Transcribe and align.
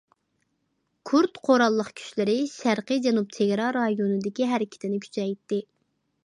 كۇرد 1.09 1.35
قوراللىق 1.47 1.91
كۈچلىرى 2.01 2.35
شەرقىي 2.55 3.03
جەنۇب 3.07 3.29
چېگرا 3.37 3.69
رايونىدىكى 3.77 4.49
ھەرىكىتىنى 4.55 4.99
كۈچەيتتى. 5.07 5.63